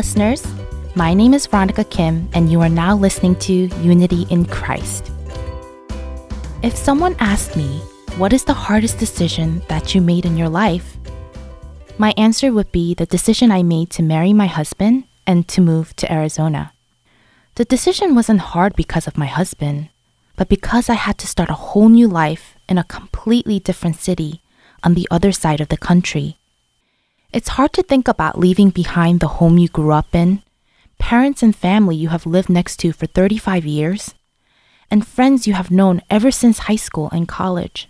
[0.00, 0.42] listeners.
[0.94, 5.12] My name is Veronica Kim, and you are now listening to Unity in Christ.
[6.62, 7.82] If someone asked me,
[8.16, 10.96] What is the hardest decision that you made in your life?
[11.98, 15.94] My answer would be the decision I made to marry my husband and to move
[15.96, 16.72] to Arizona.
[17.56, 19.90] The decision wasn't hard because of my husband,
[20.34, 24.40] but because I had to start a whole new life in a completely different city
[24.82, 26.39] on the other side of the country.
[27.32, 30.42] It's hard to think about leaving behind the home you grew up in,
[30.98, 34.14] parents and family you have lived next to for 35 years,
[34.90, 37.88] and friends you have known ever since high school and college.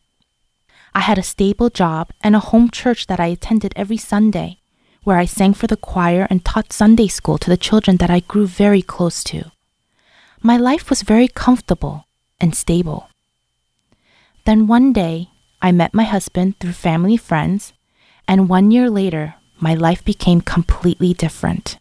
[0.95, 4.59] I had a stable job and a home church that I attended every Sunday,
[5.05, 8.21] where I sang for the choir and taught Sunday school to the children that I
[8.21, 9.51] grew very close to.
[10.43, 12.05] My life was very comfortable
[12.39, 13.09] and stable.
[14.45, 15.31] Then one day,
[15.63, 17.73] I met my husband through family friends,
[18.31, 21.79] and one year later, my life became completely different.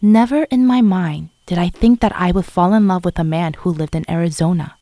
[0.00, 3.24] Never in my mind did I think that I would fall in love with a
[3.24, 4.76] man who lived in Arizona.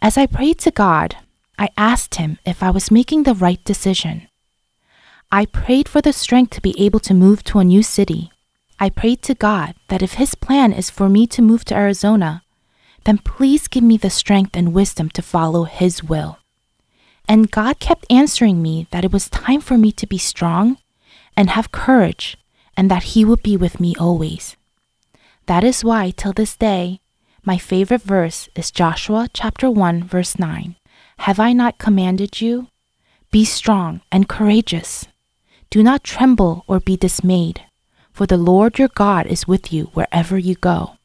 [0.00, 1.16] As I prayed to God,
[1.58, 4.28] I asked Him if I was making the right decision.
[5.30, 8.32] I prayed for the strength to be able to move to a new city.
[8.78, 12.42] I prayed to God that if His plan is for me to move to Arizona,
[13.04, 16.39] then please give me the strength and wisdom to follow His will.
[17.30, 20.78] And God kept answering me that it was time for me to be strong
[21.36, 22.36] and have courage,
[22.76, 24.56] and that He would be with me always.
[25.46, 26.98] That is why, till this day,
[27.44, 30.74] my favorite verse is Joshua chapter 1, verse 9.
[31.18, 32.66] Have I not commanded you?
[33.30, 35.06] Be strong and courageous.
[35.70, 37.62] Do not tremble or be dismayed,
[38.12, 40.96] for the Lord your God is with you wherever you go.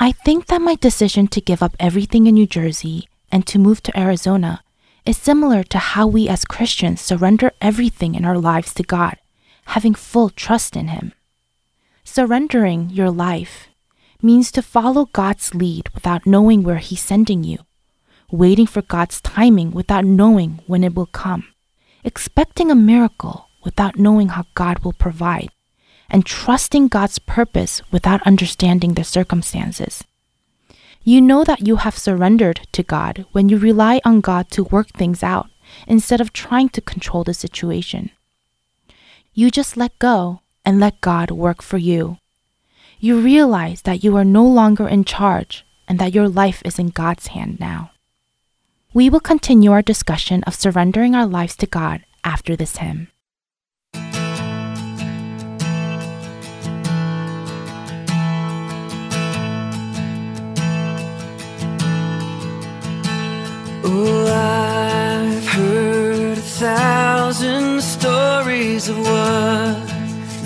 [0.00, 3.84] I think that my decision to give up everything in New Jersey and to move
[3.84, 4.63] to Arizona
[5.06, 9.16] is similar to how we as Christians surrender everything in our lives to God,
[9.66, 11.12] having full trust in Him.
[12.04, 13.68] Surrendering your life
[14.22, 17.58] means to follow God's lead without knowing where He's sending you,
[18.30, 21.48] waiting for God's timing without knowing when it will come,
[22.02, 25.50] expecting a miracle without knowing how God will provide,
[26.08, 30.04] and trusting God's purpose without understanding the circumstances.
[31.06, 34.88] You know that you have surrendered to God when you rely on God to work
[34.88, 35.50] things out
[35.86, 38.10] instead of trying to control the situation.
[39.34, 42.16] You just let go and let God work for you.
[42.98, 46.88] You realize that you are no longer in charge and that your life is in
[46.88, 47.90] God's hand now.
[48.94, 53.08] We will continue our discussion of surrendering our lives to God after this hymn.
[63.86, 69.86] Oh, I've heard a thousand stories of what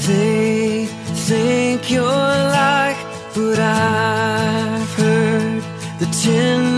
[0.07, 0.87] they
[1.29, 2.97] think you're like,
[3.37, 5.63] but I've heard
[6.01, 6.78] the tender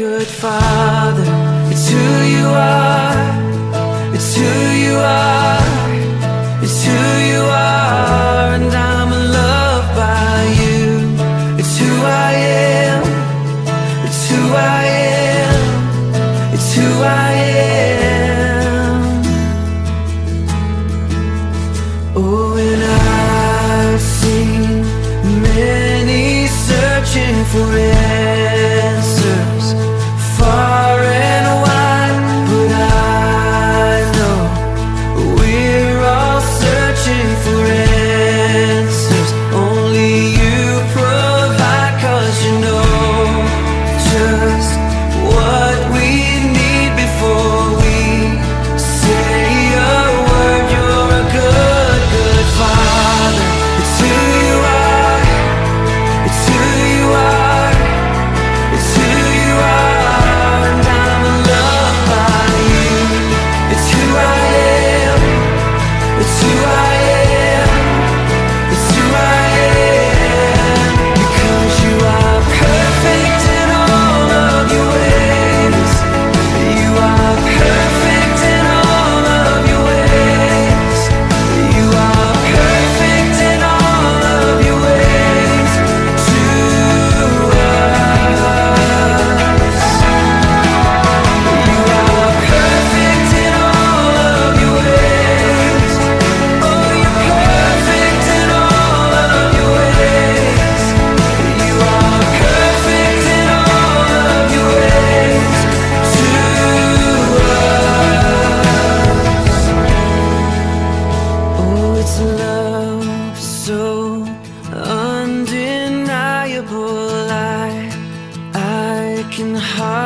[0.00, 1.24] good, father.
[1.70, 4.14] It's who you are.
[4.14, 4.52] It's who
[4.84, 5.60] you are.
[6.62, 7.00] It's who
[7.32, 8.29] you are.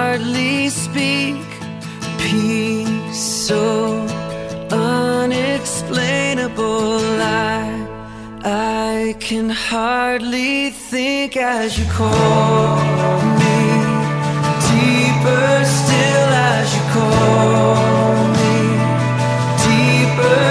[0.05, 1.41] Hardly speak.
[2.25, 3.65] Peace so
[4.71, 6.99] unexplainable.
[7.21, 7.62] I,
[8.45, 12.77] I can hardly think as you call
[13.43, 13.61] me.
[14.69, 18.56] Deeper still as you call me.
[19.67, 20.47] Deeper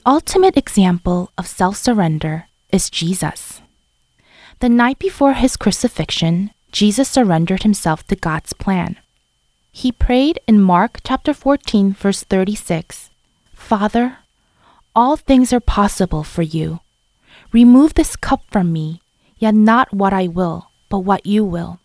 [0.00, 3.60] The ultimate example of self surrender is Jesus.
[4.60, 8.96] The night before his crucifixion, Jesus surrendered himself to God's plan.
[9.70, 13.10] He prayed in Mark chapter 14 verse 36,
[13.52, 14.16] "Father,
[14.96, 16.80] all things are possible for you.
[17.52, 19.02] Remove this cup from me,
[19.36, 21.78] yet not what I will, but what you will."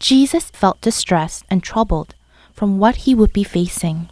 [0.00, 2.16] Jesus felt distressed and troubled
[2.52, 4.10] from what he would be facing.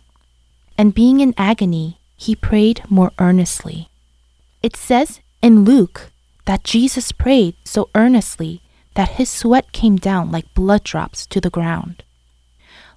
[0.79, 3.89] And being in agony, he prayed more earnestly.
[4.63, 6.11] It says in Luke
[6.47, 8.63] that Jesus prayed so earnestly
[8.95, 12.03] that his sweat came down like blood drops to the ground.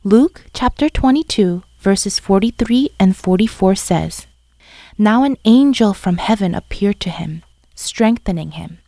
[0.03, 4.27] Luke chapter 22, verses 43 and 44 says,
[4.97, 7.43] Now an angel from heaven appeared to him,
[7.75, 8.79] strengthening him.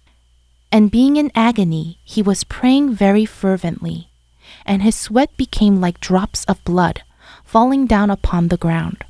[0.72, 4.10] And being in agony, he was praying very fervently,
[4.65, 7.03] and his sweat became like drops of blood
[7.44, 9.03] falling down upon the ground.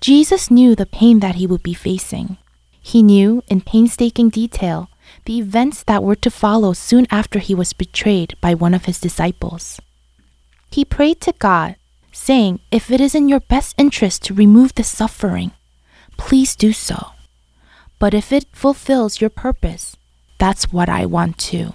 [0.00, 2.38] Jesus knew the pain that he would be facing.
[2.80, 4.88] He knew in painstaking detail
[5.24, 9.00] the events that were to follow soon after he was betrayed by one of his
[9.00, 9.80] disciples.
[10.70, 11.76] He prayed to God,
[12.12, 15.52] saying, If it is in your best interest to remove this suffering,
[16.16, 17.12] please do so.
[17.98, 19.96] But if it fulfills your purpose,
[20.38, 21.74] that's what I want too.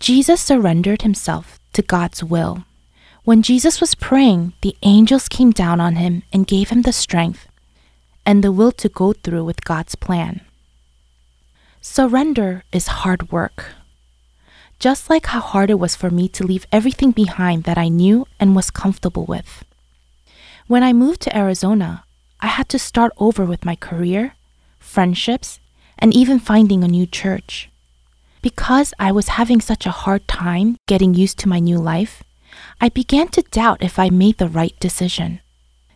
[0.00, 2.64] Jesus surrendered himself to God's will.
[3.28, 7.46] When Jesus was praying, the angels came down on him and gave him the strength
[8.24, 10.40] and the will to go through with God's plan.
[11.82, 13.72] Surrender is hard work.
[14.78, 18.26] Just like how hard it was for me to leave everything behind that I knew
[18.40, 19.62] and was comfortable with.
[20.66, 22.04] When I moved to Arizona,
[22.40, 24.36] I had to start over with my career,
[24.78, 25.60] friendships,
[25.98, 27.68] and even finding a new church.
[28.40, 32.22] Because I was having such a hard time getting used to my new life,
[32.80, 35.40] I began to doubt if I made the right decision.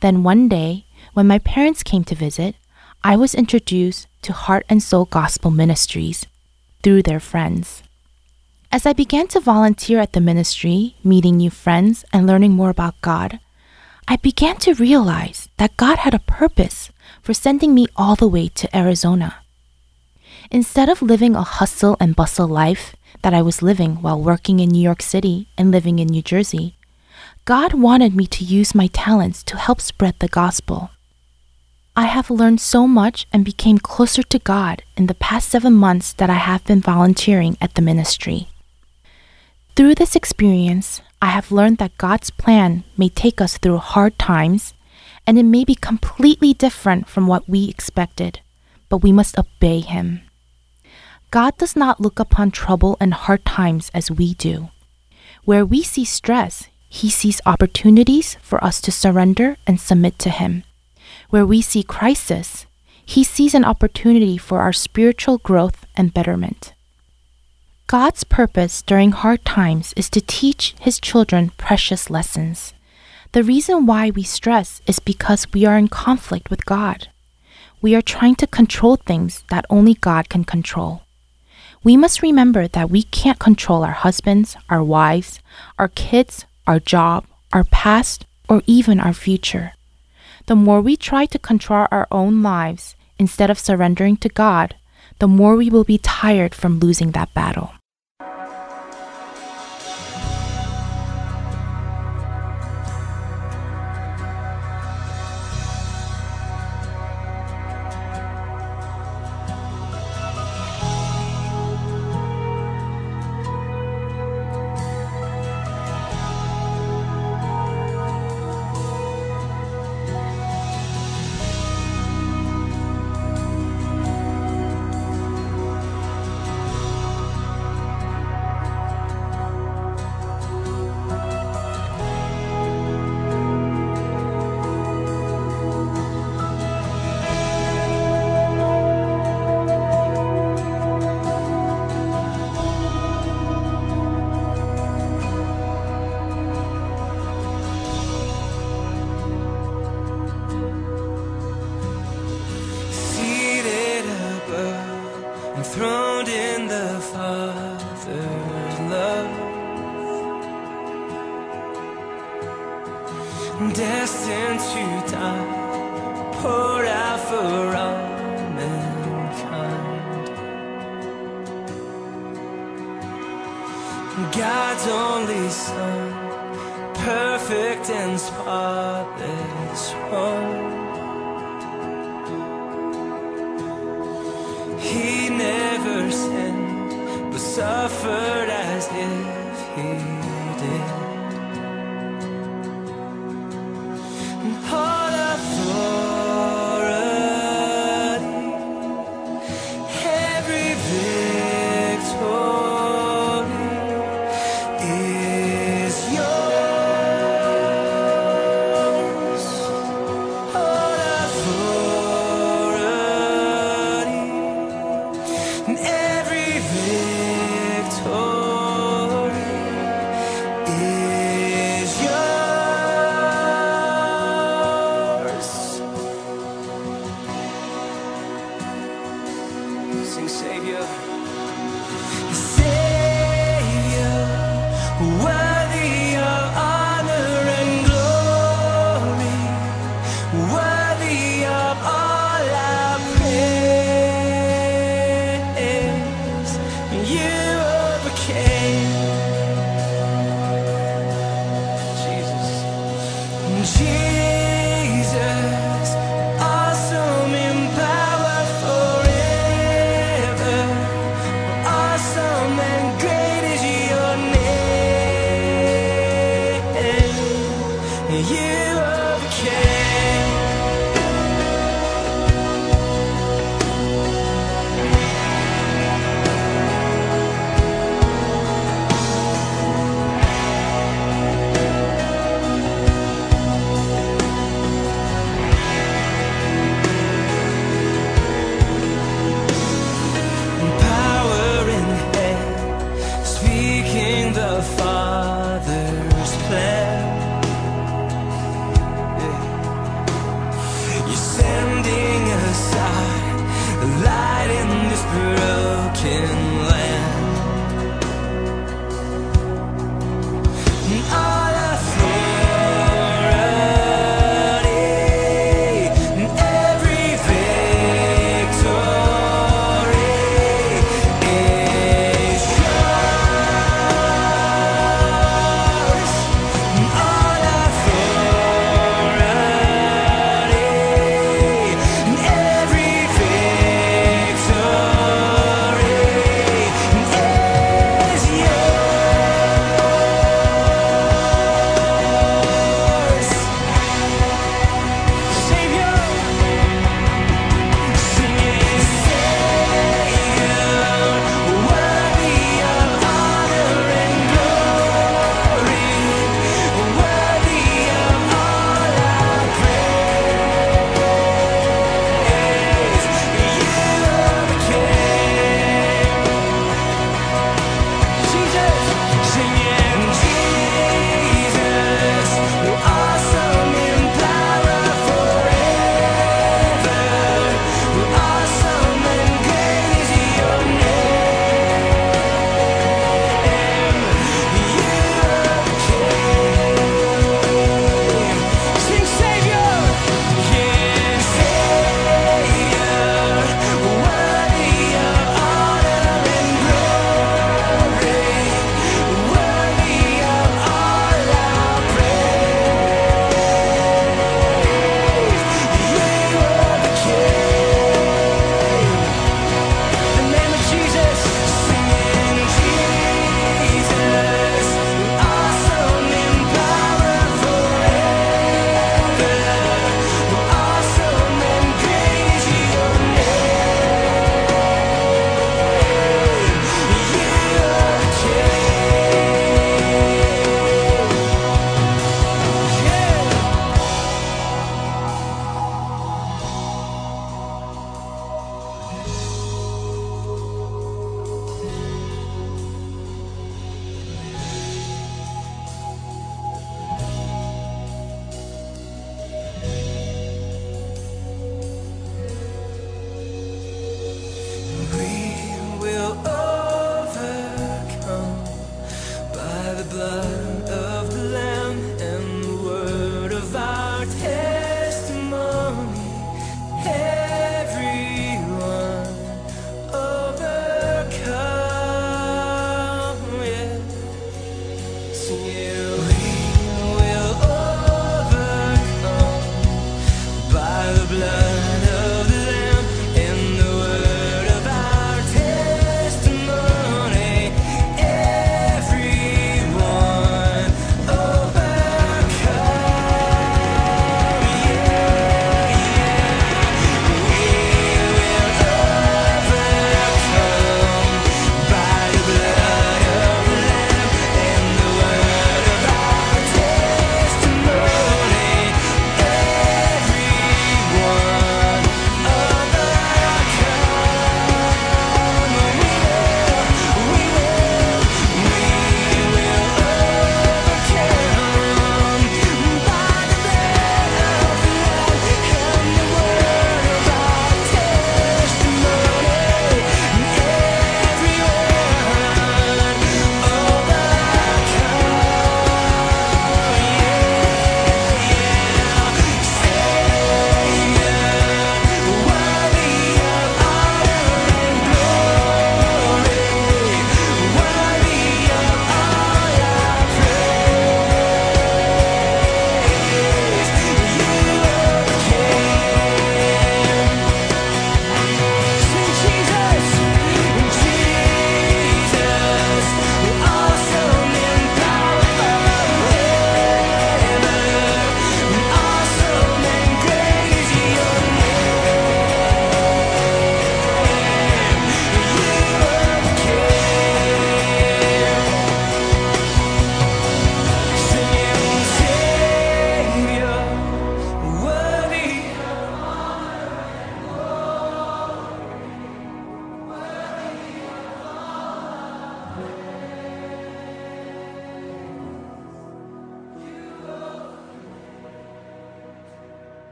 [0.00, 2.56] Then one day, when my parents came to visit,
[3.04, 6.26] I was introduced to Heart and Soul Gospel Ministries
[6.82, 7.82] through their friends.
[8.72, 13.00] As I began to volunteer at the ministry, meeting new friends, and learning more about
[13.00, 13.38] God,
[14.08, 16.90] I began to realize that God had a purpose
[17.22, 19.36] for sending me all the way to Arizona.
[20.50, 22.95] Instead of living a hustle and bustle life
[23.26, 26.76] that I was living while working in New York City and living in New Jersey,
[27.44, 30.90] God wanted me to use my talents to help spread the gospel.
[31.96, 36.12] I have learned so much and became closer to God in the past seven months
[36.12, 38.46] that I have been volunteering at the ministry.
[39.74, 44.72] Through this experience, I have learned that God's plan may take us through hard times
[45.26, 48.38] and it may be completely different from what we expected,
[48.88, 50.20] but we must obey Him.
[51.36, 54.70] God does not look upon trouble and hard times as we do.
[55.44, 60.64] Where we see stress, He sees opportunities for us to surrender and submit to Him.
[61.28, 62.64] Where we see crisis,
[63.04, 66.72] He sees an opportunity for our spiritual growth and betterment.
[67.86, 72.72] God's purpose during hard times is to teach His children precious lessons.
[73.32, 77.08] The reason why we stress is because we are in conflict with God.
[77.82, 81.02] We are trying to control things that only God can control.
[81.86, 85.38] We must remember that we can't control our husbands, our wives,
[85.78, 89.70] our kids, our job, our past, or even our future.
[90.46, 94.74] The more we try to control our own lives instead of surrendering to God,
[95.20, 97.70] the more we will be tired from losing that battle.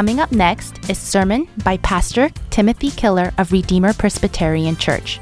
[0.00, 5.20] Coming up next is sermon by Pastor Timothy Keller of Redeemer Presbyterian Church.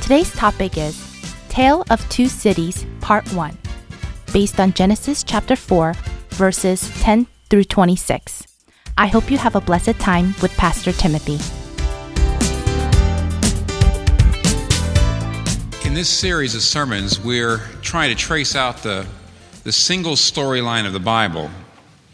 [0.00, 1.04] Today's topic is
[1.48, 3.58] Tale of Two Cities, Part 1,
[4.32, 5.94] based on Genesis chapter 4,
[6.28, 8.46] verses 10 through 26.
[8.96, 11.40] I hope you have a blessed time with Pastor Timothy.
[15.84, 19.08] In this series of sermons, we're trying to trace out the,
[19.64, 21.50] the single storyline of the Bible.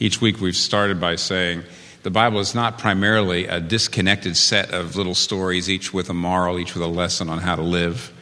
[0.01, 1.63] Each week we've started by saying
[2.07, 6.57] the Bible is not primarily a disconnected set of little stories, each with a moral,
[6.57, 8.13] each with a lesson on how to live.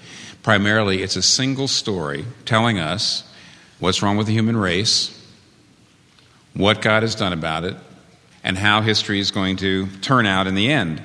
[0.42, 3.30] Primarily, it's a single story telling us
[3.80, 5.22] what's wrong with the human race,
[6.54, 7.76] what God has done about it,
[8.42, 11.02] and how history is going to turn out in the end.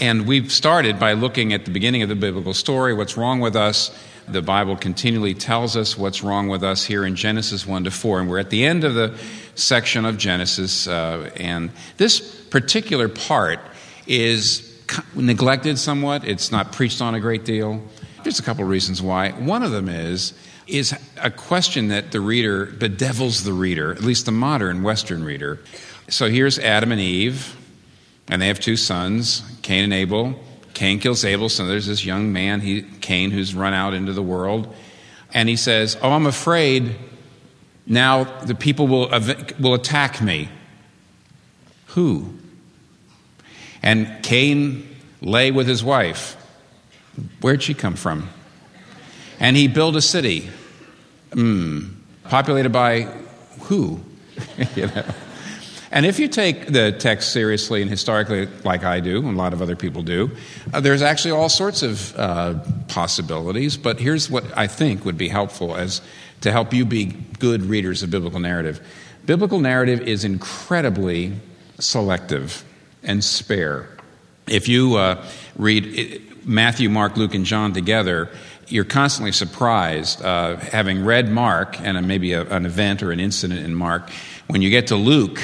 [0.00, 3.54] And we've started by looking at the beginning of the biblical story, what's wrong with
[3.54, 3.96] us.
[4.28, 8.20] The Bible continually tells us what's wrong with us here in Genesis 1 to 4.
[8.20, 9.18] And we're at the end of the
[9.54, 10.86] section of Genesis.
[10.86, 13.60] Uh, and this particular part
[14.06, 14.68] is
[15.14, 17.82] neglected somewhat, it's not preached on a great deal.
[18.22, 19.30] There's a couple of reasons why.
[19.30, 20.34] One of them is
[20.66, 25.58] is a question that the reader bedevils the reader, at least the modern Western reader.
[26.08, 27.56] So here's Adam and Eve,
[28.28, 30.38] and they have two sons, Cain and Abel.
[30.74, 34.22] Cain kills Abel, so there's this young man, he, Cain, who's run out into the
[34.22, 34.74] world.
[35.34, 36.94] And he says, Oh, I'm afraid
[37.86, 39.08] now the people will,
[39.58, 40.48] will attack me.
[41.88, 42.34] Who?
[43.82, 44.88] And Cain
[45.20, 46.36] lay with his wife.
[47.40, 48.30] Where'd she come from?
[49.38, 50.48] And he built a city.
[51.30, 53.02] Mm, populated by
[53.62, 54.00] who?
[54.76, 55.04] you know?
[55.92, 59.52] And if you take the text seriously and historically, like I do, and a lot
[59.52, 60.30] of other people do,
[60.72, 62.54] uh, there's actually all sorts of uh,
[62.88, 63.76] possibilities.
[63.76, 66.00] But here's what I think would be helpful as
[66.40, 68.80] to help you be good readers of biblical narrative.
[69.26, 71.34] Biblical narrative is incredibly
[71.78, 72.64] selective
[73.02, 73.86] and spare.
[74.48, 75.22] If you uh,
[75.56, 78.30] read Matthew, Mark, Luke, and John together,
[78.66, 83.60] you're constantly surprised, uh, having read Mark and maybe a, an event or an incident
[83.60, 84.08] in Mark,
[84.46, 85.38] when you get to Luke,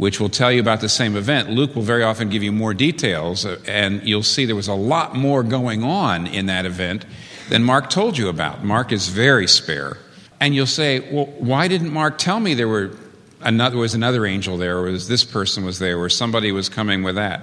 [0.00, 2.72] which will tell you about the same event, Luke will very often give you more
[2.72, 7.04] details, and you'll see there was a lot more going on in that event
[7.50, 8.64] than Mark told you about.
[8.64, 9.98] Mark is very spare.
[10.40, 12.96] And you'll say, well, why didn't Mark tell me there were
[13.42, 17.02] another, was another angel there, or was this person was there, or somebody was coming
[17.02, 17.42] with that?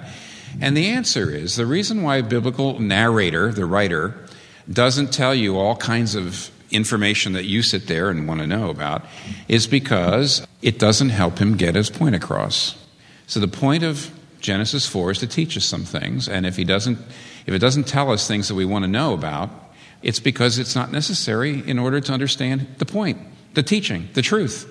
[0.60, 4.16] And the answer is the reason why a biblical narrator, the writer,
[4.68, 8.68] doesn't tell you all kinds of information that you sit there and want to know
[8.68, 9.04] about
[9.46, 12.76] is because it doesn't help him get his point across.
[13.26, 16.64] So the point of Genesis 4 is to teach us some things, and if he
[16.64, 16.98] doesn't
[17.46, 19.48] if it doesn't tell us things that we want to know about,
[20.02, 23.18] it's because it's not necessary in order to understand the point,
[23.54, 24.70] the teaching, the truth.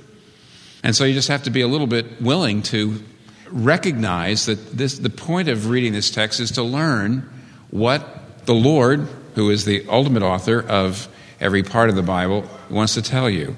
[0.84, 3.04] And so you just have to be a little bit willing to
[3.50, 7.28] recognize that this the point of reading this text is to learn
[7.72, 11.08] what the Lord, who is the ultimate author of
[11.40, 13.58] every part of the Bible wants to tell you.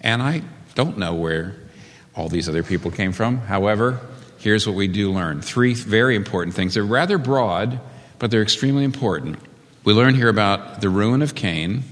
[0.00, 0.42] And I
[0.74, 1.56] don't know where
[2.14, 3.38] all these other people came from.
[3.38, 4.00] However,
[4.38, 6.74] here's what we do learn three very important things.
[6.74, 7.80] They're rather broad,
[8.18, 9.38] but they're extremely important.
[9.84, 11.84] We learn here about the ruin of Cain,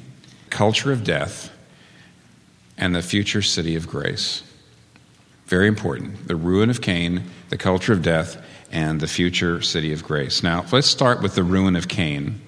[0.51, 1.51] culture of death,
[2.77, 4.43] and the future city of grace.
[5.47, 6.29] Very important.
[6.29, 8.37] The ruin of Cain, the culture of death,
[8.71, 10.43] and the future city of grace.
[10.43, 12.41] Now, let's start with the ruin of Cain.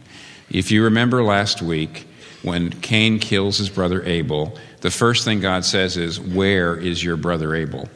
[0.51, 2.07] If you remember last week,
[2.43, 7.17] when Cain kills his brother Abel, the first thing God says is, Where is your
[7.17, 7.89] brother Abel?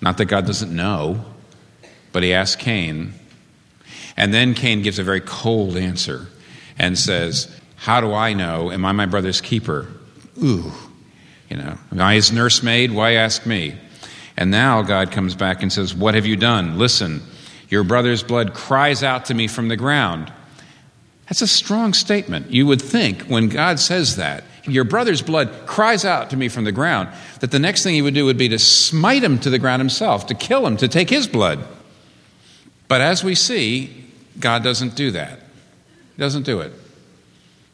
[0.00, 1.24] Not that God doesn't know,
[2.12, 3.14] but he asks Cain.
[4.16, 6.26] And then Cain gives a very cold answer
[6.78, 8.70] and says, How do I know?
[8.70, 9.86] Am I my brother's keeper?
[10.42, 10.72] Ooh,
[11.48, 12.92] you know, am I his nursemaid?
[12.92, 13.76] Why ask me?
[14.36, 16.78] And now God comes back and says, What have you done?
[16.78, 17.22] Listen,
[17.68, 20.32] your brother's blood cries out to me from the ground.
[21.28, 22.50] That's a strong statement.
[22.50, 26.64] You would think when God says that, your brother's blood cries out to me from
[26.64, 27.08] the ground,
[27.40, 29.80] that the next thing he would do would be to smite him to the ground
[29.80, 31.60] himself, to kill him, to take his blood.
[32.86, 34.04] But as we see,
[34.40, 35.40] God doesn't do that.
[36.16, 36.72] He doesn't do it.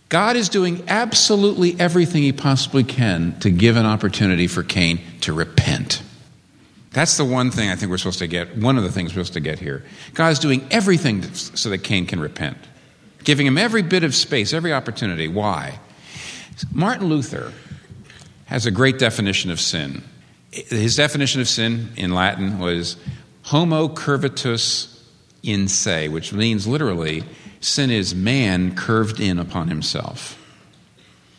[0.09, 5.33] God is doing absolutely everything he possibly can to give an opportunity for Cain to
[5.33, 6.03] repent.
[6.93, 9.25] That's the one thing I think we're supposed to get, one of the things we're
[9.25, 9.85] supposed to get here.
[10.13, 12.59] God is doing everything so that Cain can repent
[13.25, 15.27] giving him every bit of space, every opportunity.
[15.27, 15.81] Why?
[16.73, 17.53] Martin Luther
[18.47, 20.05] has a great definition of sin.
[20.51, 22.97] His definition of sin in Latin was
[23.43, 25.03] homo curvatus
[25.43, 27.25] in se, which means literally,
[27.61, 30.41] sin is man curved in upon himself.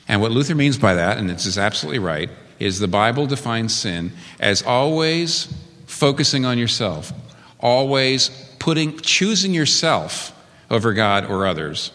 [0.08, 3.75] And what Luther means by that, and this is absolutely right, is the Bible defines
[3.75, 5.54] sin as always
[5.88, 7.12] focusing on yourself,
[7.60, 10.32] always putting, choosing yourself
[10.69, 11.91] over God or others,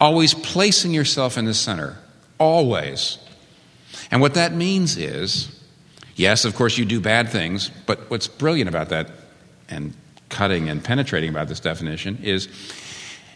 [0.00, 1.98] always placing yourself in the center,
[2.40, 3.18] always.
[4.10, 5.62] And what that means is,
[6.16, 9.10] yes, of course, you do bad things, but what's brilliant about that
[9.68, 9.94] and
[10.28, 12.48] cutting and penetrating about this definition is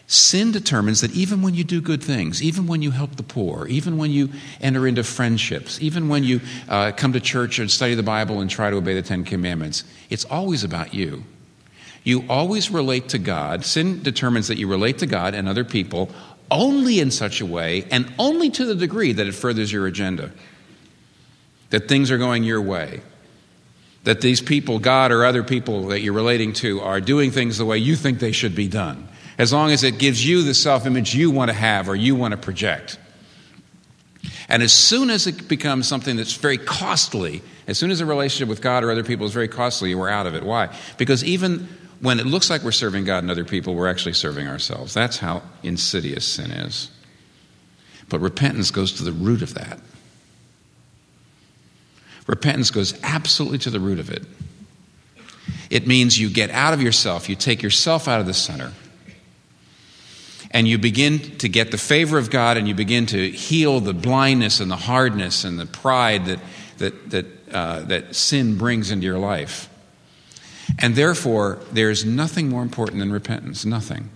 [0.07, 3.67] sin determines that even when you do good things, even when you help the poor,
[3.67, 4.29] even when you
[4.61, 8.49] enter into friendships, even when you uh, come to church and study the Bible and
[8.49, 11.23] try to obey the Ten Commandments, it's always about you.
[12.03, 13.65] You always relate to God.
[13.65, 16.11] Sin determines that you relate to God and other people
[16.51, 20.31] only in such a way and only to the degree that it furthers your agenda.
[21.71, 23.01] That things are going your way.
[24.03, 27.65] That these people, God or other people that you're relating to, are doing things the
[27.65, 29.07] way you think they should be done.
[29.37, 32.15] As long as it gives you the self image you want to have or you
[32.15, 32.99] want to project.
[34.47, 38.47] And as soon as it becomes something that's very costly, as soon as a relationship
[38.47, 40.43] with God or other people is very costly, we're out of it.
[40.43, 40.75] Why?
[40.97, 41.67] Because even
[42.01, 44.93] when it looks like we're serving God and other people, we're actually serving ourselves.
[44.93, 46.91] That's how insidious sin is.
[48.09, 49.79] But repentance goes to the root of that.
[52.27, 54.23] Repentance goes absolutely to the root of it.
[55.69, 58.73] It means you get out of yourself, you take yourself out of the center,
[60.51, 63.93] and you begin to get the favor of God and you begin to heal the
[63.93, 66.39] blindness and the hardness and the pride that,
[66.77, 69.69] that, that, uh, that sin brings into your life.
[70.79, 73.65] And therefore, there's nothing more important than repentance.
[73.65, 74.09] Nothing.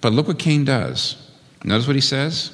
[0.00, 1.16] But look what Cain does.
[1.64, 2.52] Notice what he says?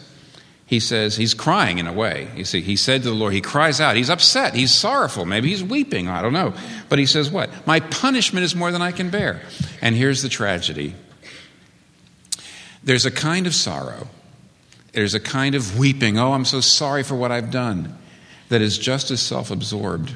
[0.66, 2.28] He says, he's crying in a way.
[2.35, 3.96] You see, he said to the Lord, he cries out.
[3.96, 4.55] He's upset.
[4.55, 5.26] He's sorrowful.
[5.26, 6.09] Maybe he's weeping.
[6.09, 6.55] I don't know.
[6.88, 7.50] But he says, what?
[7.66, 9.42] My punishment is more than I can bear.
[9.83, 10.94] And here's the tragedy
[12.85, 14.09] there's a kind of sorrow,
[14.92, 16.18] there's a kind of weeping.
[16.18, 17.96] Oh, I'm so sorry for what I've done,
[18.48, 20.14] that is just as self absorbed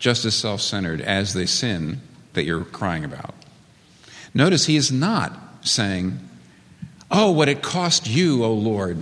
[0.00, 2.00] just as self centered as the sin
[2.32, 3.34] that you're crying about.
[4.34, 5.32] Notice he is not
[5.62, 6.18] saying,
[7.12, 8.96] Oh, what it cost you, O Lord,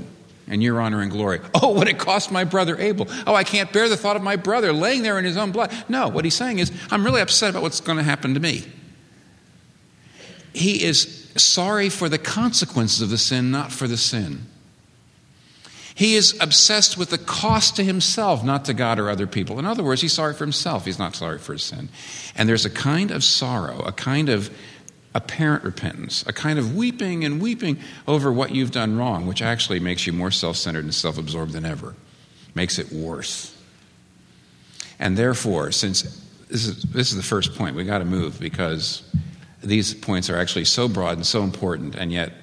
[0.47, 1.41] and your honor and glory.
[1.55, 3.07] Oh, what it cost my brother Abel.
[3.27, 5.73] Oh, I can't bear the thought of my brother laying there in his own blood.
[5.89, 8.65] No, what he's saying is, I'm really upset about what's going to happen to me.
[10.55, 14.47] He is sorry for the consequences of the sin, not for the sin.
[15.99, 19.59] He is obsessed with the cost to himself, not to God or other people.
[19.59, 20.85] In other words, he's sorry for himself.
[20.85, 21.89] He's not sorry for his sin.
[22.37, 24.49] And there's a kind of sorrow, a kind of
[25.13, 29.81] apparent repentance, a kind of weeping and weeping over what you've done wrong, which actually
[29.81, 31.97] makes you more self centered and self absorbed than ever,
[32.55, 33.61] makes it worse.
[35.01, 36.03] And therefore, since
[36.49, 39.03] this is, this is the first point, we got to move because
[39.65, 42.35] these points are actually so broad and so important, and yet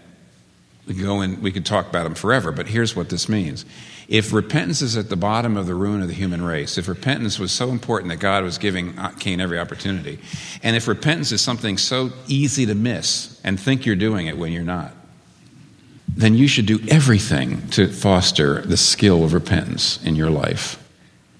[0.87, 3.65] we go and we could talk about them forever, but here's what this means.
[4.07, 7.39] If repentance is at the bottom of the ruin of the human race, if repentance
[7.39, 10.19] was so important that God was giving uh, Cain every opportunity,
[10.61, 14.51] and if repentance is something so easy to miss and think you're doing it when
[14.51, 14.93] you're not,
[16.07, 20.81] then you should do everything to foster the skill of repentance in your life.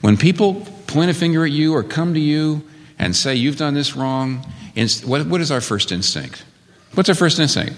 [0.02, 2.64] When people point a finger at you or come to you
[2.98, 4.46] and say, You've done this wrong,
[5.06, 6.44] what is our first instinct?
[6.96, 7.76] What's our first instinct?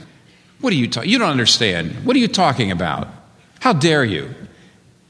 [0.60, 1.10] What are you talking?
[1.10, 2.06] You don't understand.
[2.06, 3.08] What are you talking about?
[3.60, 4.34] How dare you?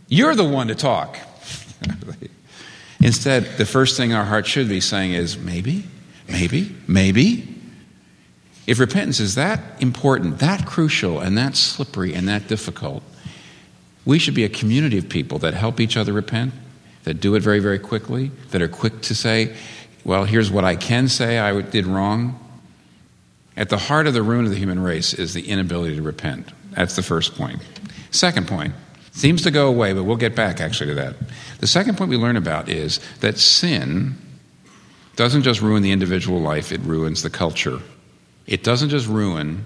[0.07, 1.17] You're the one to talk.
[3.01, 5.83] Instead, the first thing our heart should be saying is maybe,
[6.27, 7.55] maybe, maybe.
[8.65, 13.03] If repentance is that important, that crucial, and that slippery, and that difficult,
[14.05, 16.53] we should be a community of people that help each other repent,
[17.03, 19.55] that do it very, very quickly, that are quick to say,
[20.03, 22.39] well, here's what I can say I did wrong.
[23.57, 26.51] At the heart of the ruin of the human race is the inability to repent.
[26.71, 27.59] That's the first point.
[28.11, 28.75] Second point
[29.11, 31.15] seems to go away, but we'll get back actually to that.
[31.57, 34.15] The second point we learn about is that sin
[35.15, 37.79] doesn't just ruin the individual life, it ruins the culture.
[38.45, 39.65] It doesn't just ruin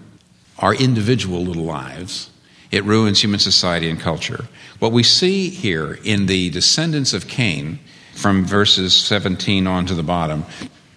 [0.57, 2.29] our individual little lives,
[2.71, 4.45] it ruins human society and culture.
[4.79, 7.79] What we see here in the descendants of Cain,
[8.13, 10.45] from verses 17 on to the bottom,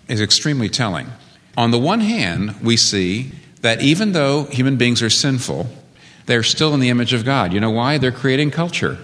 [0.06, 1.08] is extremely telling.
[1.56, 5.68] On the one hand, we see that even though human beings are sinful,
[6.26, 7.52] they're still in the image of God.
[7.52, 7.98] You know why?
[7.98, 8.98] They're creating culture.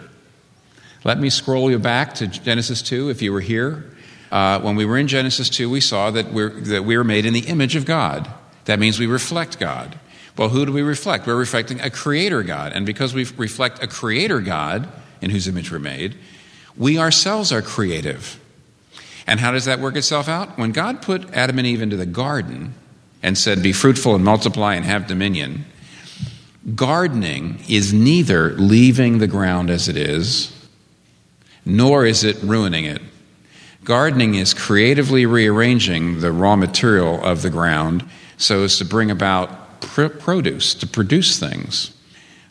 [1.05, 3.85] Let me scroll you back to Genesis 2 if you were here.
[4.31, 7.25] Uh, when we were in Genesis 2, we saw that we're, that we were made
[7.25, 8.31] in the image of God.
[8.67, 9.99] That means we reflect God.
[10.37, 11.27] Well, who do we reflect?
[11.27, 12.73] We're reflecting a creator God.
[12.73, 14.89] And because we reflect a creator God
[15.21, 16.17] in whose image we're made,
[16.77, 18.41] we ourselves are creative.
[19.31, 20.59] And how does that work itself out?
[20.59, 22.75] When God put Adam and Eve into the garden
[23.23, 25.67] and said, Be fruitful and multiply and have dominion,
[26.75, 30.53] gardening is neither leaving the ground as it is,
[31.65, 33.01] nor is it ruining it.
[33.85, 38.05] Gardening is creatively rearranging the raw material of the ground
[38.37, 41.97] so as to bring about pr- produce, to produce things.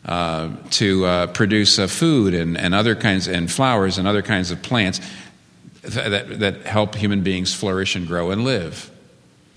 [0.02, 4.50] Uh, to uh, produce uh, food and, and other kinds and flowers and other kinds
[4.50, 4.98] of plants
[5.82, 8.90] that, that help human beings flourish and grow and live.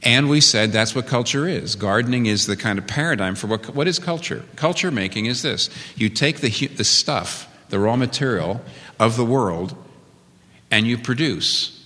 [0.03, 1.75] And we said that's what culture is.
[1.75, 4.43] Gardening is the kind of paradigm for what, what is culture.
[4.55, 8.61] Culture making is this you take the, the stuff, the raw material
[8.99, 9.75] of the world,
[10.69, 11.79] and you produce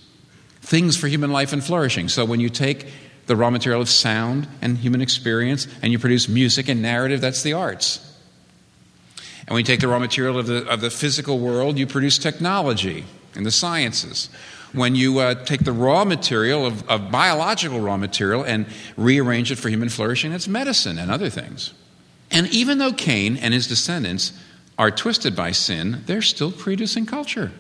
[0.62, 2.10] things for human life and flourishing.
[2.10, 2.88] So when you take
[3.28, 7.44] the raw material of sound and human experience and you produce music and narrative, that's
[7.44, 8.04] the arts.
[9.42, 12.18] And when you take the raw material of the, of the physical world, you produce
[12.18, 13.06] technology
[13.38, 14.30] and the sciences
[14.74, 19.58] when you uh, take the raw material of, of biological raw material and rearrange it
[19.58, 21.74] for human flourishing, it's medicine and other things.
[22.32, 24.34] And even though Cain and his descendants
[24.78, 27.52] are twisted by sin, they're still producing culture.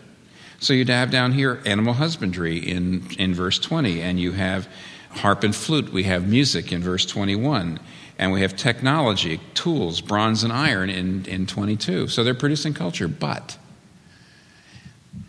[0.59, 4.67] So you'd have down here animal husbandry in, in verse 20, and you have
[5.11, 7.79] harp and flute, we have music in verse 21,
[8.19, 12.07] and we have technology, tools, bronze and iron in, in 22.
[12.07, 13.07] So they're producing culture.
[13.07, 13.57] But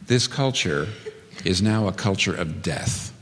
[0.08, 0.88] this culture
[1.44, 3.14] is now a culture of death.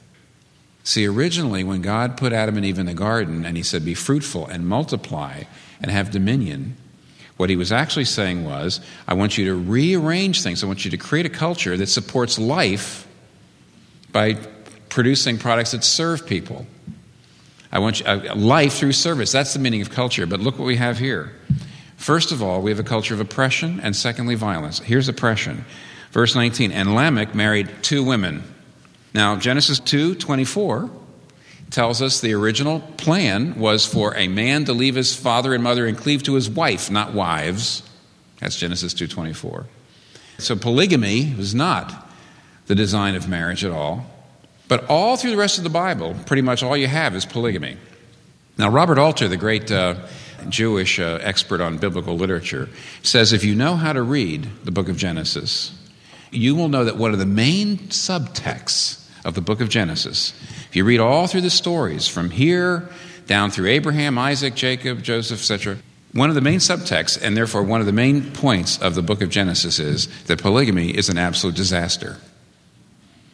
[0.82, 3.94] See, originally, when God put Adam and Eve in the garden and he said, Be
[3.94, 5.42] fruitful and multiply
[5.82, 6.76] and have dominion,
[7.36, 10.62] what he was actually saying was, I want you to rearrange things.
[10.62, 13.06] I want you to create a culture that supports life
[14.12, 14.34] by
[14.88, 16.66] producing products that serve people.
[17.72, 19.32] I want you, uh, life through service.
[19.32, 20.24] That's the meaning of culture.
[20.24, 21.32] But look what we have here.
[21.96, 24.78] First of all, we have a culture of oppression, and secondly, violence.
[24.78, 25.64] Here's oppression.
[26.16, 28.42] Verse 19, and Lamech married two women.
[29.12, 30.88] Now, Genesis 2 24
[31.68, 35.84] tells us the original plan was for a man to leave his father and mother
[35.84, 37.82] and cleave to his wife, not wives.
[38.40, 39.66] That's Genesis 2:24.
[40.38, 42.08] So polygamy was not
[42.66, 44.06] the design of marriage at all.
[44.68, 47.76] But all through the rest of the Bible, pretty much all you have is polygamy.
[48.56, 49.96] Now, Robert Alter, the great uh,
[50.48, 52.70] Jewish uh, expert on biblical literature,
[53.02, 55.72] says if you know how to read the book of Genesis,
[56.30, 60.32] you will know that one of the main subtexts of the book of Genesis,
[60.68, 62.88] if you read all through the stories from here
[63.26, 65.78] down through Abraham, Isaac, Jacob, Joseph, etc.,
[66.12, 69.20] one of the main subtexts, and therefore one of the main points of the book
[69.20, 72.16] of Genesis, is that polygamy is an absolute disaster.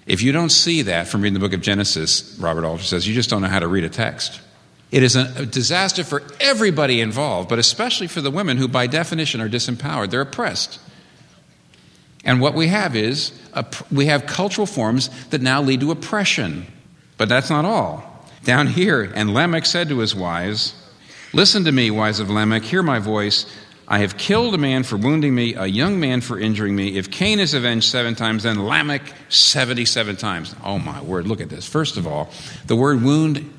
[0.06, 3.14] If you don't see that from reading the book of Genesis, Robert Alter says, you
[3.14, 4.40] just don't know how to read a text.
[4.90, 9.40] It is a disaster for everybody involved, but especially for the women who, by definition,
[9.40, 10.10] are disempowered.
[10.10, 10.80] They're oppressed.
[12.24, 13.32] And what we have is
[13.90, 16.66] we have cultural forms that now lead to oppression.
[17.18, 18.08] But that's not all.
[18.44, 20.74] Down here, and Lamech said to his wives,
[21.32, 23.46] Listen to me, wives of Lamech, hear my voice.
[23.88, 26.96] I have killed a man for wounding me, a young man for injuring me.
[26.96, 30.54] If Cain is avenged seven times, then Lamech 77 times.
[30.64, 31.66] Oh my word, look at this.
[31.68, 32.30] First of all,
[32.66, 33.52] the word wound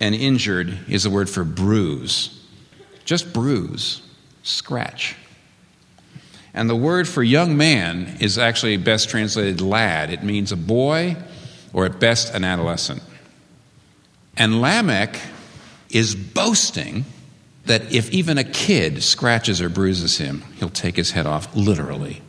[0.00, 2.40] and injured is the word for bruise.
[3.04, 4.02] Just bruise,
[4.42, 5.16] scratch.
[6.52, 10.10] And the word for young man is actually best translated lad.
[10.10, 11.16] It means a boy
[11.72, 13.02] or at best an adolescent.
[14.36, 15.18] And Lamech
[15.90, 17.04] is boasting
[17.66, 22.22] that if even a kid scratches or bruises him, he'll take his head off, literally.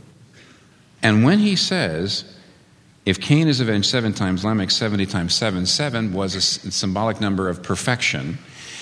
[1.01, 2.25] And when he says,
[3.05, 7.49] if Cain is avenged seven times, Lamech 70 times seven, seven was a symbolic number
[7.49, 8.37] of perfection.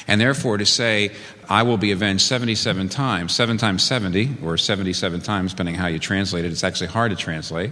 [0.07, 1.15] And therefore, to say,
[1.49, 5.97] I will be avenged 77 times, 7 times 70, or 77 times, depending how you
[5.97, 7.71] translate it, it's actually hard to translate.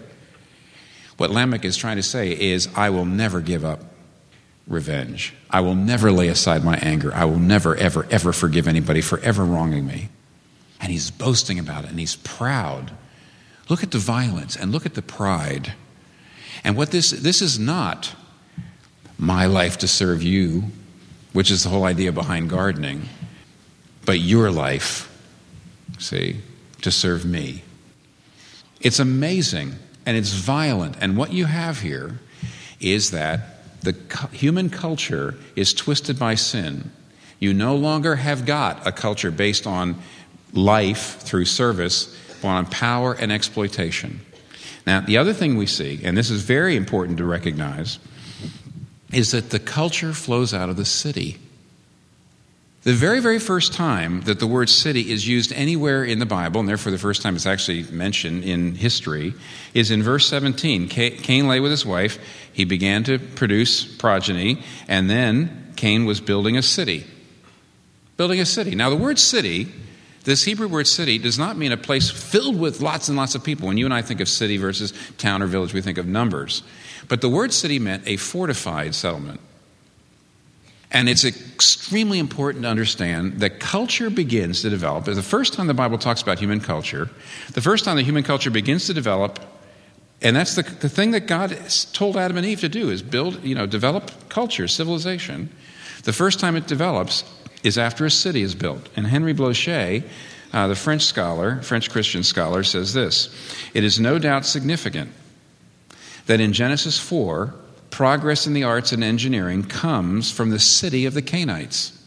[1.18, 3.82] What Lamech is trying to say is, I will never give up
[4.68, 5.36] revenge.
[5.52, 7.14] I will never lay aside my anger.
[7.14, 10.10] I will never, ever, ever forgive anybody for ever wronging me.
[10.82, 12.92] And he's boasting about it, and he's proud.
[13.70, 15.74] Look at the violence and look at the pride.
[16.64, 18.16] And what this this is not
[19.20, 20.72] my life to serve you
[21.38, 23.04] which is the whole idea behind gardening,
[24.08, 25.14] but your life,
[26.00, 26.38] see,
[26.82, 27.62] to serve me.
[28.80, 29.74] It's amazing
[30.06, 30.96] and it's violent.
[31.02, 32.20] And what you have here
[32.80, 33.98] is that the
[34.32, 36.90] human culture is twisted by sin.
[37.40, 40.02] You no longer have got a culture based on
[40.54, 44.22] life through service, but on power and exploitation.
[44.86, 48.00] Now, the other thing we see, and this is very important to recognize,
[49.12, 51.40] is that the culture flows out of the city.
[52.84, 56.60] The very, very first time that the word city is used anywhere in the Bible,
[56.60, 59.34] and therefore the first time it's actually mentioned in history,
[59.74, 60.88] is in verse 17.
[60.88, 62.18] Cain lay with his wife,
[62.54, 67.06] he began to produce progeny, and then Cain was building a city.
[68.16, 68.74] Building a city.
[68.74, 69.68] Now, the word city
[70.28, 73.46] This Hebrew word city does not mean a place filled with lots and lots of
[73.46, 73.70] people.
[73.70, 76.64] When you and I think of city versus town or village, we think of numbers.
[77.08, 79.40] But the word city meant a fortified settlement.
[80.92, 85.06] And it's extremely important to understand that culture begins to develop.
[85.06, 87.10] The first time the Bible talks about human culture,
[87.54, 89.40] the first time the human culture begins to develop,
[90.22, 91.58] and that's the, the thing that God
[91.92, 95.50] told Adam and Eve to do is build, you know, develop culture, civilization.
[96.04, 97.24] The first time it develops
[97.64, 98.88] is after a city is built.
[98.96, 100.04] And Henry Blocher,
[100.54, 103.30] uh, the French scholar, French Christian scholar, says this
[103.74, 105.12] It is no doubt significant
[106.28, 107.54] that in Genesis 4,
[107.98, 112.00] progress in the arts and engineering comes from the city of the Cainites.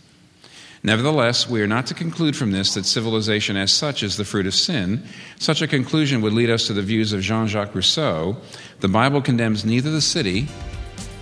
[0.84, 4.46] Nevertheless, we are not to conclude from this that civilization as such is the fruit
[4.46, 5.02] of sin.
[5.40, 8.36] Such a conclusion would lead us to the views of Jean Jacques Rousseau.
[8.78, 10.46] The Bible condemns neither the city,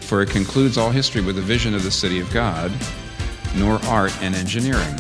[0.01, 2.71] for it concludes all history with a vision of the city of God,
[3.57, 4.97] nor art and engineering.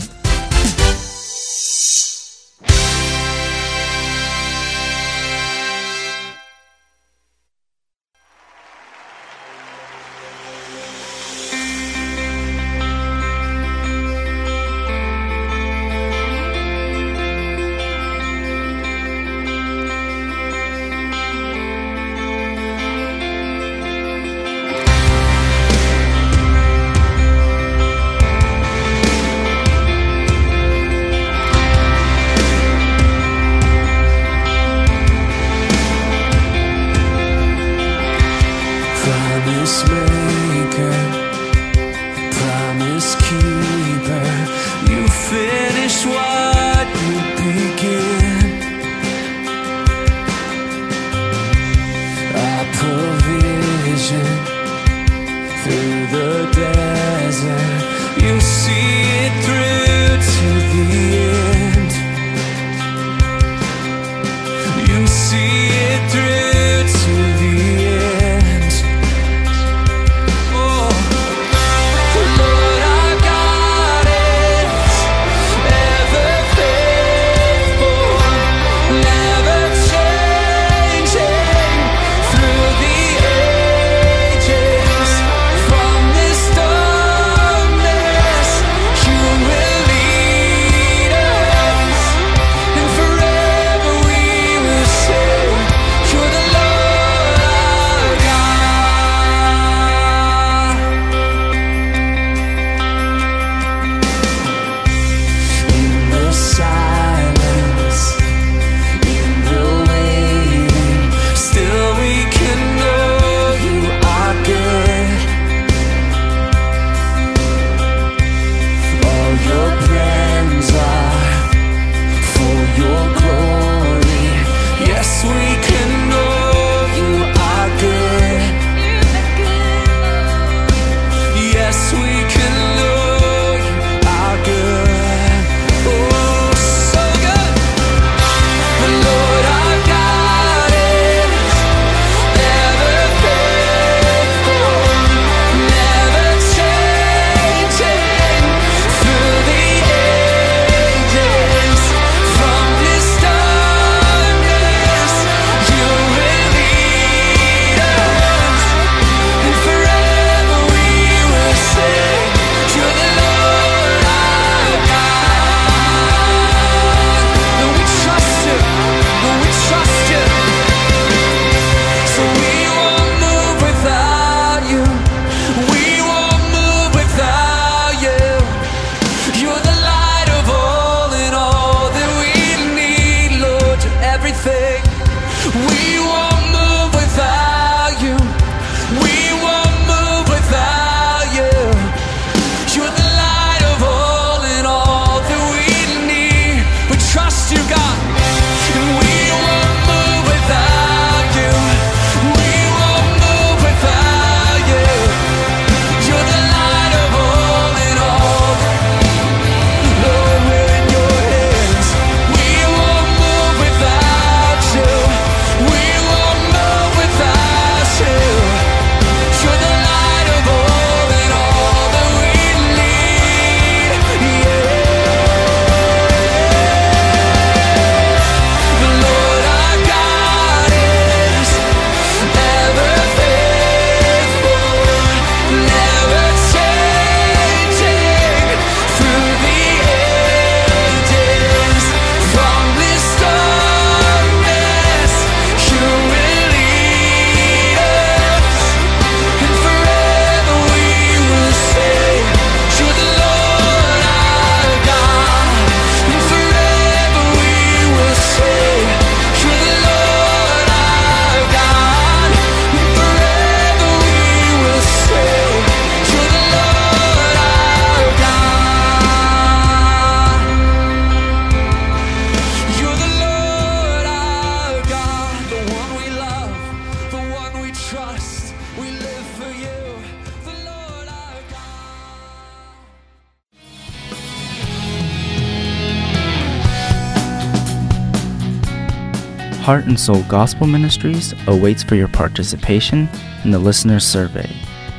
[289.69, 293.07] Heart and Soul Gospel Ministries awaits for your participation
[293.45, 294.51] in the listener survey.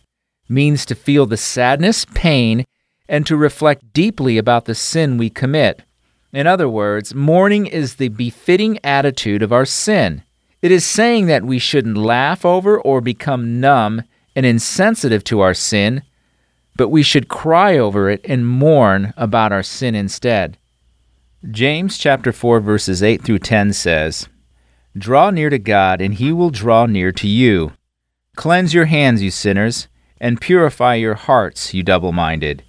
[0.49, 2.65] means to feel the sadness, pain,
[3.09, 5.83] and to reflect deeply about the sin we commit.
[6.33, 10.23] In other words, mourning is the befitting attitude of our sin.
[10.63, 14.03] It is saying that we shouldn't laugh over or become numb
[14.35, 16.03] and insensitive to our sin,
[16.77, 20.57] but we should cry over it and mourn about our sin instead.
[21.51, 24.29] James chapter 4 verses 8 through 10 says,
[24.97, 27.73] Draw near to God, and he will draw near to you.
[28.37, 29.89] Cleanse your hands, you sinners,
[30.21, 32.63] and purify your hearts, you double minded.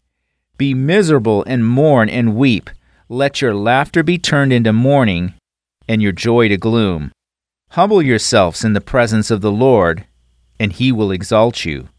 [0.57, 2.71] Be miserable and mourn and weep.
[3.09, 5.35] Let your laughter be turned into mourning,
[5.87, 7.11] and your joy to gloom.
[7.71, 10.07] Humble yourselves in the presence of the Lord,
[10.59, 11.89] and he will exalt you.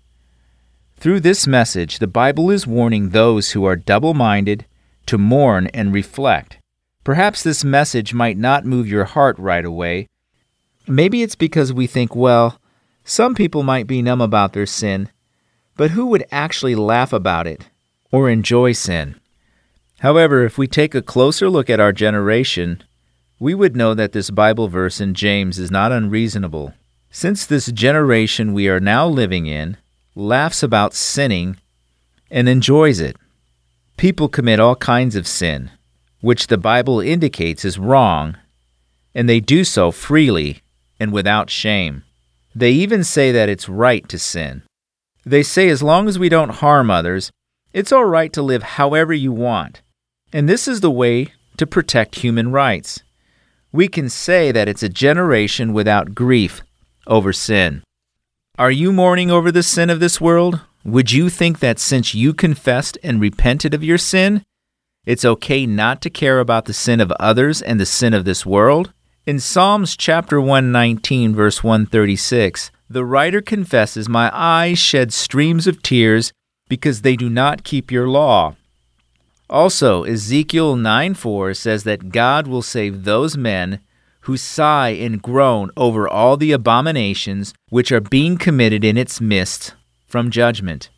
[0.97, 4.66] Through this message, the Bible is warning those who are double minded
[5.07, 6.59] to mourn and reflect.
[7.05, 10.09] Perhaps this message might not move your heart right away,
[10.87, 12.61] Maybe it's because we think, well,
[13.05, 15.09] some people might be numb about their sin,
[15.77, 17.71] but who would actually laugh about it
[18.11, 19.19] or enjoy sin?
[20.01, 22.83] However, if we take a closer look at our generation,
[23.39, 26.75] we would know that this Bible verse in James is not unreasonable.
[27.11, 29.79] Since this generation we are now living in
[30.15, 31.57] laughs about sinning
[32.31, 33.17] and enjoys it,
[33.97, 35.71] people commit all kinds of sin,
[36.25, 38.35] which the Bible indicates is wrong,
[39.14, 40.62] and they do so freely
[40.99, 42.03] and without shame.
[42.55, 44.62] They even say that it's right to sin.
[45.27, 47.31] They say as long as we don't harm others,
[47.75, 49.83] it's all right to live however you want.
[50.33, 53.03] And this is the way to protect human rights.
[53.70, 56.62] We can say that it's a generation without grief
[57.07, 57.83] over sin.
[58.59, 60.62] Are you mourning over the sin of this world?
[60.87, 64.43] Would you think that since you confessed and repented of your sin,
[65.07, 68.47] it's okay not to care about the sin of others and the sin of this
[68.47, 68.93] world?
[69.27, 76.33] In Psalms chapter 119, verse 136, the writer confesses, My eyes shed streams of tears
[76.69, 78.57] because they do not keep your law.
[79.49, 83.81] Also, Ezekiel 9 4 says that God will save those men
[84.21, 89.75] who sigh and groan over all the abominations which are being committed in its midst
[90.07, 90.89] from judgment.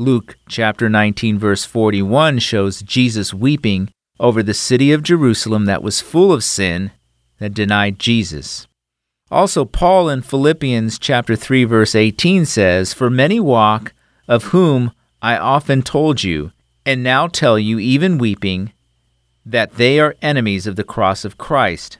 [0.00, 6.00] Luke chapter 19 verse 41 shows Jesus weeping over the city of Jerusalem that was
[6.00, 6.90] full of sin
[7.38, 8.66] that denied Jesus.
[9.30, 13.92] Also, Paul in Philippians chapter 3 verse 18 says, "For many walk,
[14.26, 16.52] of whom I often told you,
[16.86, 18.72] and now tell you even weeping,
[19.44, 21.98] that they are enemies of the cross of Christ."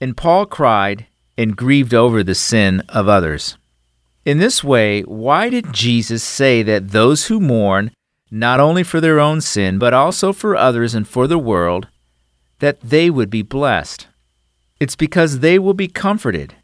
[0.00, 1.04] And Paul cried
[1.36, 3.58] and grieved over the sin of others.
[4.24, 7.90] In this way, why did Jesus say that those who mourn,
[8.30, 11.88] not only for their own sin, but also for others and for the world,
[12.58, 14.08] that they would be blessed?
[14.78, 16.54] It's because they will be comforted.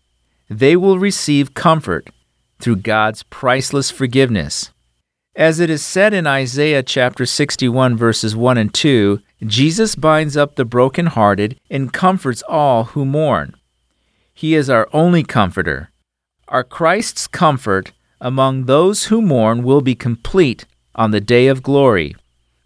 [0.48, 2.08] they will receive comfort
[2.60, 4.70] through God's priceless forgiveness.
[5.34, 10.54] As it is said in Isaiah chapter 61, verses 1 and 2, Jesus binds up
[10.54, 13.54] the brokenhearted and comforts all who mourn.
[14.32, 15.90] He is our only comforter.
[16.48, 17.90] Our Christ's comfort
[18.20, 22.14] among those who mourn will be complete on the day of glory.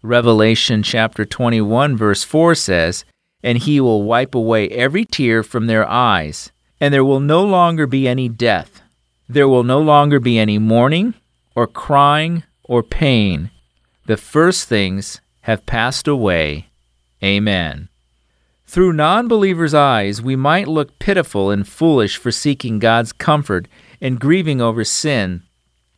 [0.03, 3.05] Revelation chapter 21, verse 4 says,
[3.41, 7.87] And he will wipe away every tear from their eyes, and there will no longer
[7.87, 8.83] be any death.
[9.27, 11.15] There will no longer be any mourning,
[11.55, 13.49] or crying, or pain.
[14.05, 16.67] The first things have passed away.
[17.23, 17.89] Amen.
[18.71, 23.67] Through non believers' eyes, we might look pitiful and foolish for seeking God's comfort
[23.99, 25.43] and grieving over sin,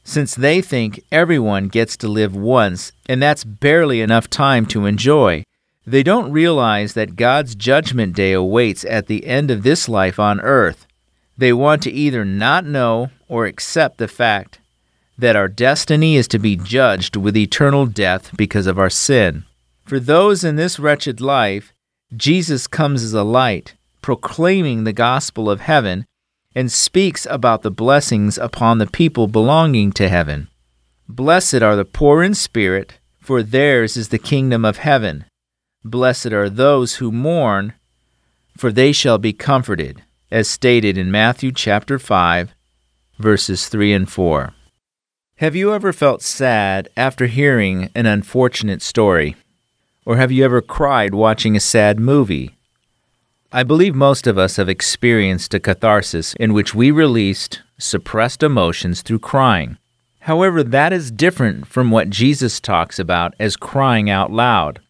[0.04, 5.44] since they think everyone gets to live once, and that's barely enough time to enjoy.
[5.86, 10.42] They don't realize that God's judgment day awaits at the end of this life on
[10.42, 10.88] earth.
[11.38, 14.58] They want to either not know or accept the fact
[15.16, 19.44] that our destiny is to be judged with eternal death because of our sin.
[19.86, 21.73] For those in this wretched life,
[22.16, 26.06] Jesus comes as a light, proclaiming the gospel of heaven,
[26.54, 30.48] and speaks about the blessings upon the people belonging to heaven.
[31.10, 35.26] Blessed are the poor in spirit, for theirs is the kingdom of heaven.
[35.84, 37.74] Blessed are those who mourn,
[38.56, 42.54] for they shall be comforted, as stated in Matthew chapter 5,
[43.18, 44.54] verses 3 and 4.
[45.38, 49.36] Have you ever felt sad after hearing an unfortunate story?
[50.06, 52.56] Or have you ever cried watching a sad movie?
[53.52, 59.02] I believe most of us have experienced a catharsis in which we released suppressed emotions
[59.02, 59.78] through crying.
[60.22, 64.82] However, that is different from what Jesus talks about as crying out loud.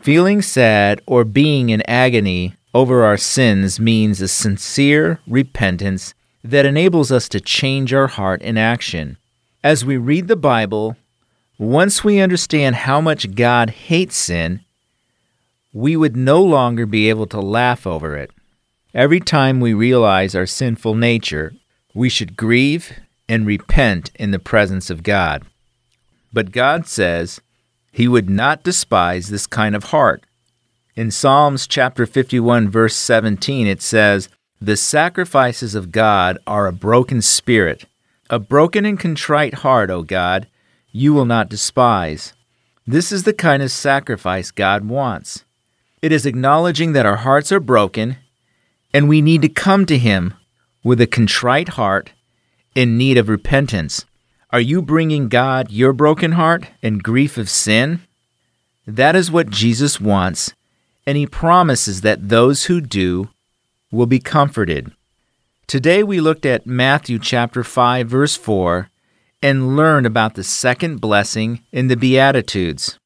[0.00, 7.10] Feeling sad or being in agony over our sins means a sincere repentance that enables
[7.12, 9.16] us to change our heart in action.
[9.62, 10.96] As we read the Bible,
[11.58, 14.60] once we understand how much God hates sin,
[15.72, 18.30] we would no longer be able to laugh over it.
[18.92, 21.52] Every time we realize our sinful nature,
[21.94, 22.92] we should grieve
[23.28, 25.44] and repent in the presence of God.
[26.32, 27.40] But God says
[27.92, 30.24] He would not despise this kind of heart.
[30.96, 34.28] In Psalms chapter 51, verse 17, it says,
[34.60, 37.84] The sacrifices of God are a broken spirit,
[38.28, 40.48] a broken and contrite heart, O God
[40.96, 42.34] you will not despise.
[42.86, 45.44] This is the kind of sacrifice God wants.
[46.00, 48.16] It is acknowledging that our hearts are broken
[48.92, 50.34] and we need to come to Him
[50.84, 52.12] with a contrite heart
[52.76, 54.04] in need of repentance.
[54.50, 58.00] Are you bringing God your broken heart and grief of sin?
[58.86, 60.54] That is what Jesus wants,
[61.04, 63.30] and He promises that those who do
[63.90, 64.92] will be comforted.
[65.66, 68.90] Today we looked at Matthew chapter 5 verse 4
[69.44, 72.98] and learn about the second blessing in the Beatitudes.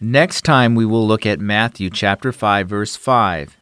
[0.00, 3.58] Next time we will look at Matthew chapter 5 verse 5.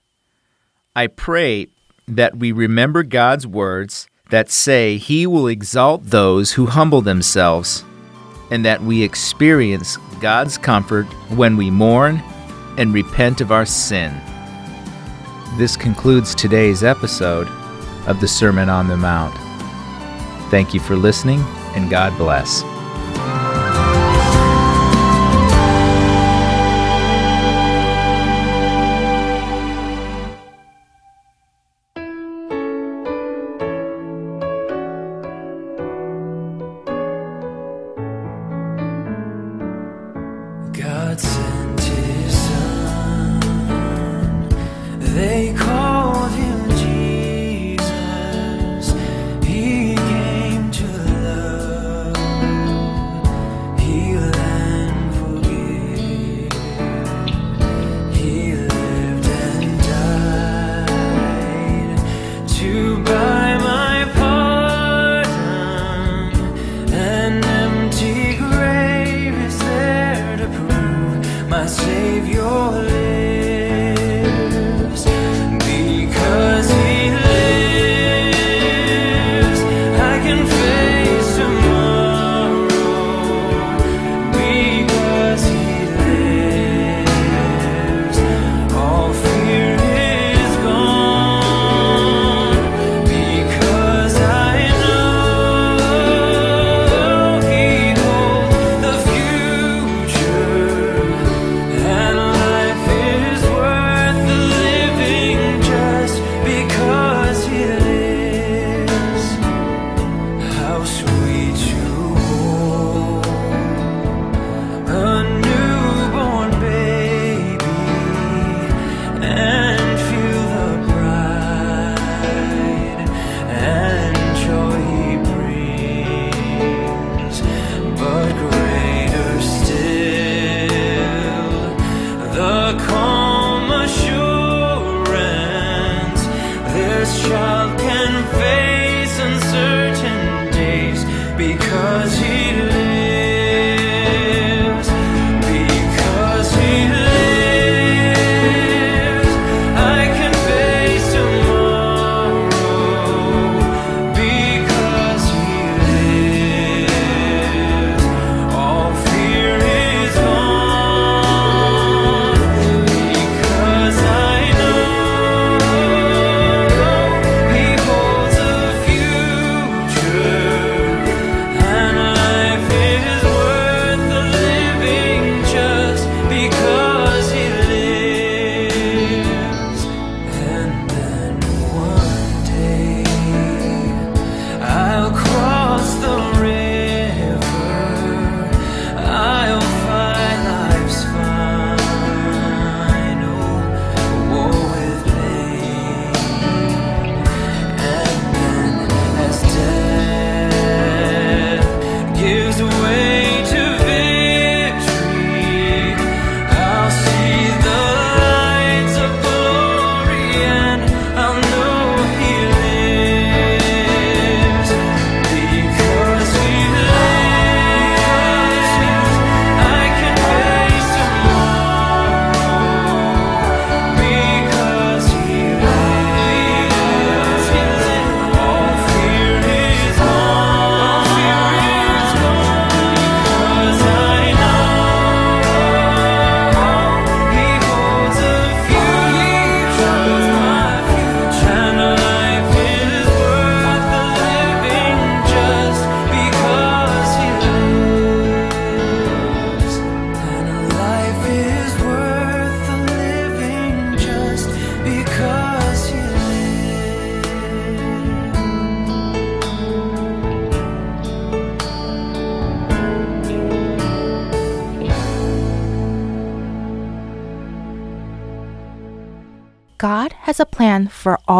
[0.94, 1.66] I pray
[2.06, 7.84] that we remember God's words that say he will exalt those who humble themselves
[8.48, 12.22] and that we experience God's comfort when we mourn
[12.78, 14.14] and repent of our sin.
[15.58, 17.48] This concludes today's episode
[18.06, 19.34] of the Sermon on the Mount.
[20.48, 21.42] Thank you for listening
[21.74, 22.62] and God bless.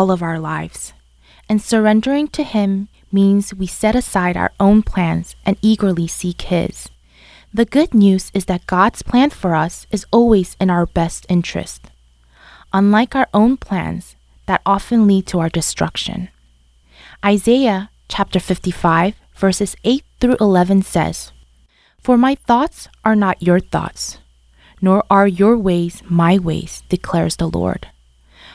[0.04, 0.92] All of our lives,
[1.48, 6.90] and surrendering to Him means we set aside our own plans and eagerly seek His.
[7.54, 11.88] The good news is that God's plan for us is always in our best interest,
[12.70, 16.28] unlike our own plans that often lead to our destruction.
[17.24, 21.32] Isaiah chapter 55, verses 8 through 11 says,
[21.98, 24.18] For my thoughts are not your thoughts,
[24.82, 27.88] nor are your ways my ways, declares the Lord.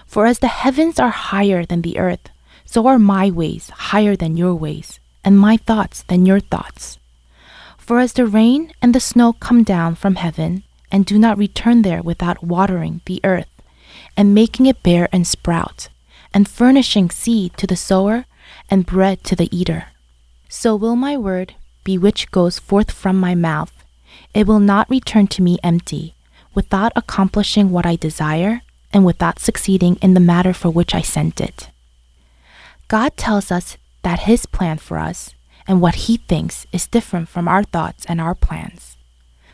[0.09, 2.31] For as the heavens are higher than the earth,
[2.65, 6.97] so are my ways higher than your ways, and my thoughts than your thoughts.
[7.77, 11.83] For as the rain and the snow come down from heaven, and do not return
[11.83, 13.61] there without watering the earth,
[14.17, 15.89] and making it bear and sprout,
[16.33, 18.25] and furnishing seed to the sower
[18.67, 19.89] and bread to the eater,
[20.47, 21.53] so will my word
[21.83, 23.71] be which goes forth from my mouth.
[24.33, 26.15] It will not return to me empty,
[26.55, 31.39] without accomplishing what I desire, and without succeeding in the matter for which I sent
[31.39, 31.69] it.
[32.87, 35.33] God tells us that His plan for us
[35.67, 38.97] and what He thinks is different from our thoughts and our plans.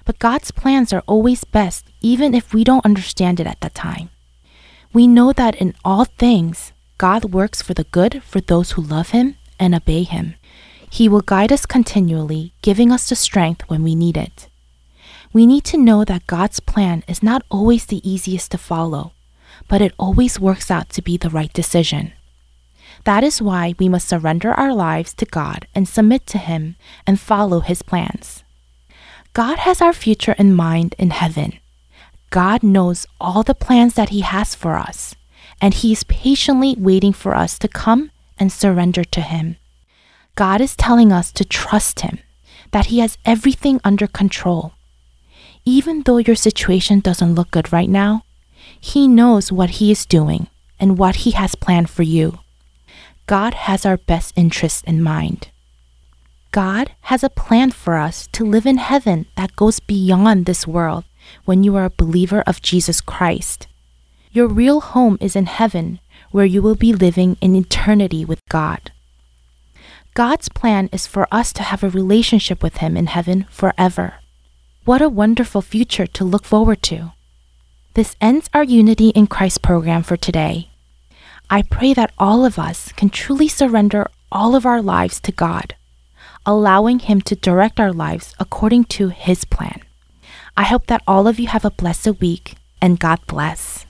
[0.06, 4.10] But God's plans are always best, even if we don't understand it at the time.
[4.94, 9.10] We know that in all things, God works for the good for those who love
[9.10, 10.36] Him and obey Him.
[10.90, 14.48] He will guide us continually, giving us the strength when we need it.
[15.34, 19.12] We need to know that God's plan is not always the easiest to follow,
[19.68, 22.14] but it always works out to be the right decision.
[23.06, 27.20] That is why we must surrender our lives to God and submit to Him and
[27.20, 28.44] follow His plans.
[29.34, 31.60] God has our future in mind in heaven.
[32.32, 35.16] God knows all the plans that He has for us,
[35.62, 39.58] and He is patiently waiting for us to come and surrender to Him.
[40.36, 42.20] God is telling us to trust Him,
[42.72, 44.74] that He has everything under control.
[45.64, 48.25] Even though your situation doesn't look good right now,
[48.86, 50.46] He knows what He is doing
[50.80, 52.38] and what He has planned for you.
[53.26, 55.50] God has our best interests in mind.
[56.52, 61.04] God has a plan for us to live in heaven that goes beyond this world
[61.46, 63.66] when you are a believer of Jesus Christ.
[64.32, 68.92] Your real home is in heaven, where you will be living in eternity with God.
[70.14, 74.22] God's plan is for us to have a relationship with Him in heaven forever.
[74.86, 77.15] What a wonderful future to look forward to.
[77.96, 80.68] This ends our Unity in Christ program for today.
[81.50, 85.76] I pray that all of us can truly surrender all of our lives to God,
[86.46, 89.80] allowing Him to direct our lives according to His plan.
[90.58, 93.85] I hope that all of you have a blessed week and God bless.